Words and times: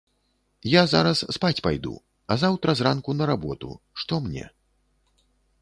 Я 0.69 0.81
зараз 0.93 1.17
спаць 1.35 1.63
пайду, 1.67 1.93
а 2.31 2.39
заўтра 2.45 2.77
зранку 2.79 3.15
на 3.21 3.31
работу, 3.33 3.69
што 4.03 4.13
мне. 4.29 4.45